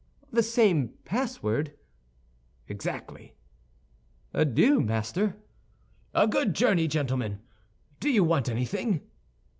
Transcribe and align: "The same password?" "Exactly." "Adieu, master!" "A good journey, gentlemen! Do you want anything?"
"The 0.31 0.41
same 0.41 0.95
password?" 1.05 1.73
"Exactly." 2.67 3.35
"Adieu, 4.33 4.81
master!" 4.81 5.35
"A 6.15 6.25
good 6.27 6.55
journey, 6.55 6.87
gentlemen! 6.87 7.41
Do 7.99 8.09
you 8.09 8.23
want 8.23 8.49
anything?" 8.49 9.01